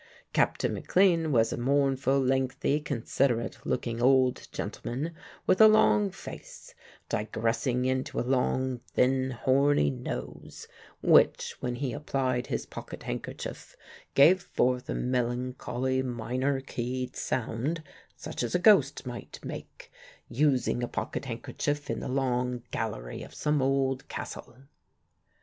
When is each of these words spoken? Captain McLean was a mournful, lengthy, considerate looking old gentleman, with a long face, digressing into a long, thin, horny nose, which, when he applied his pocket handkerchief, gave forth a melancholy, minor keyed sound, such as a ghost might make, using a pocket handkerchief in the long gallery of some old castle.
Captain 0.33 0.73
McLean 0.73 1.31
was 1.31 1.53
a 1.53 1.57
mournful, 1.59 2.19
lengthy, 2.19 2.79
considerate 2.79 3.59
looking 3.67 4.01
old 4.01 4.47
gentleman, 4.51 5.13
with 5.45 5.61
a 5.61 5.67
long 5.67 6.09
face, 6.09 6.73
digressing 7.07 7.85
into 7.85 8.19
a 8.19 8.25
long, 8.27 8.79
thin, 8.95 9.29
horny 9.29 9.91
nose, 9.91 10.67
which, 11.03 11.55
when 11.59 11.75
he 11.75 11.93
applied 11.93 12.47
his 12.47 12.65
pocket 12.65 13.03
handkerchief, 13.03 13.75
gave 14.15 14.41
forth 14.41 14.89
a 14.89 14.95
melancholy, 14.95 16.01
minor 16.01 16.61
keyed 16.61 17.15
sound, 17.15 17.83
such 18.15 18.41
as 18.41 18.55
a 18.55 18.57
ghost 18.57 19.05
might 19.05 19.39
make, 19.43 19.91
using 20.27 20.81
a 20.81 20.87
pocket 20.87 21.25
handkerchief 21.25 21.91
in 21.91 21.99
the 21.99 22.07
long 22.09 22.63
gallery 22.71 23.21
of 23.21 23.35
some 23.35 23.61
old 23.61 24.09
castle. 24.09 24.57